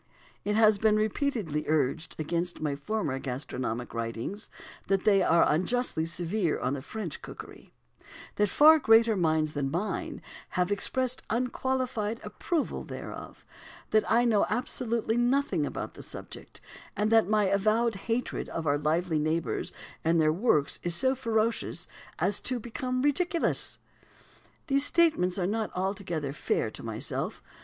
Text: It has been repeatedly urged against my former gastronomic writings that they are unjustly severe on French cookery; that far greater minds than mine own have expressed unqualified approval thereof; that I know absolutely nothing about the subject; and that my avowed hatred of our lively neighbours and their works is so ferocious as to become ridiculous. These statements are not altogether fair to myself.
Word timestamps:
It 0.43 0.55
has 0.55 0.79
been 0.79 0.95
repeatedly 0.95 1.65
urged 1.67 2.15
against 2.17 2.59
my 2.59 2.75
former 2.75 3.19
gastronomic 3.19 3.93
writings 3.93 4.49
that 4.87 5.03
they 5.03 5.21
are 5.21 5.45
unjustly 5.47 6.05
severe 6.05 6.57
on 6.57 6.81
French 6.81 7.21
cookery; 7.21 7.71
that 8.37 8.49
far 8.49 8.79
greater 8.79 9.15
minds 9.15 9.53
than 9.53 9.69
mine 9.69 10.13
own 10.13 10.21
have 10.57 10.71
expressed 10.71 11.21
unqualified 11.29 12.19
approval 12.23 12.83
thereof; 12.83 13.45
that 13.91 14.03
I 14.11 14.25
know 14.25 14.47
absolutely 14.49 15.17
nothing 15.17 15.67
about 15.67 15.93
the 15.93 16.01
subject; 16.01 16.61
and 16.97 17.11
that 17.11 17.29
my 17.29 17.43
avowed 17.45 17.93
hatred 18.07 18.49
of 18.49 18.65
our 18.65 18.79
lively 18.79 19.19
neighbours 19.19 19.71
and 20.03 20.19
their 20.19 20.33
works 20.33 20.79
is 20.81 20.95
so 20.95 21.13
ferocious 21.13 21.87
as 22.17 22.41
to 22.41 22.59
become 22.59 23.03
ridiculous. 23.03 23.77
These 24.65 24.83
statements 24.83 25.37
are 25.37 25.45
not 25.45 25.69
altogether 25.75 26.33
fair 26.33 26.71
to 26.71 26.81
myself. 26.81 27.43